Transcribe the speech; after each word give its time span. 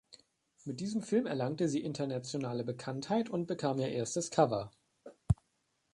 Mit 0.65 0.79
diesem 0.79 1.03
Film 1.03 1.27
erlangte 1.27 1.69
sie 1.69 1.83
internationale 1.83 2.63
Bekanntheit 2.63 3.29
und 3.29 3.45
bekam 3.45 3.77
ihr 3.77 3.89
erstes 3.91 4.31
Cover. 4.31 4.71